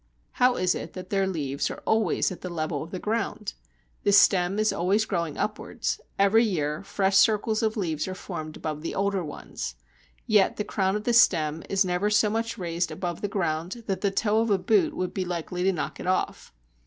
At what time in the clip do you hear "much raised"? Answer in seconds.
12.31-12.91